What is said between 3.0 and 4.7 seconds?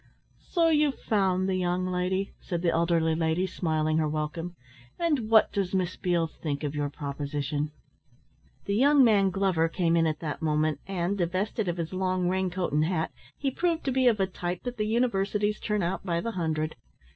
lady, smiling her welcome,